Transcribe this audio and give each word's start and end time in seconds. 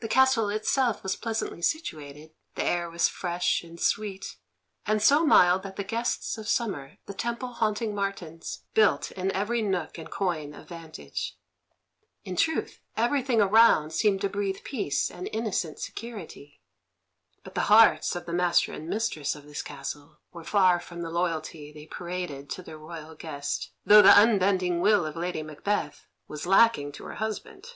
The 0.00 0.08
castle 0.08 0.48
itself 0.48 1.02
was 1.02 1.16
pleasantly 1.16 1.60
situated; 1.60 2.32
the 2.54 2.64
air 2.64 2.88
was 2.90 3.08
fresh 3.10 3.62
and 3.62 3.78
sweet, 3.78 4.36
and 4.86 5.02
so 5.02 5.26
mild 5.26 5.64
that 5.64 5.76
the 5.76 5.84
guests 5.84 6.38
of 6.38 6.48
summer, 6.48 6.96
the 7.04 7.12
temple 7.12 7.52
haunting 7.52 7.94
martins, 7.94 8.64
built 8.72 9.10
in 9.10 9.30
every 9.32 9.60
nook 9.60 9.98
and 9.98 10.10
coign 10.10 10.54
of 10.54 10.66
vantage. 10.70 11.36
In 12.24 12.36
truth, 12.36 12.80
everything 12.96 13.42
around 13.42 13.90
seemed 13.90 14.22
to 14.22 14.30
breathe 14.30 14.64
peace 14.64 15.10
and 15.10 15.28
innocent 15.30 15.78
security. 15.78 16.62
But 17.42 17.54
the 17.54 17.68
hearts 17.68 18.16
of 18.16 18.24
the 18.24 18.32
master 18.32 18.72
and 18.72 18.88
mistress 18.88 19.34
of 19.34 19.44
this 19.44 19.60
castle 19.60 20.20
were 20.32 20.42
far 20.42 20.80
from 20.80 21.02
the 21.02 21.10
loyalty 21.10 21.70
they 21.70 21.84
paraded 21.84 22.48
to 22.48 22.62
their 22.62 22.78
royal 22.78 23.14
guest, 23.14 23.72
though 23.84 24.00
the 24.00 24.18
unbending 24.18 24.80
will 24.80 25.04
of 25.04 25.16
Lady 25.16 25.42
Macbeth 25.42 26.06
was 26.28 26.46
lacking 26.46 26.92
to 26.92 27.04
her 27.04 27.16
husband. 27.16 27.74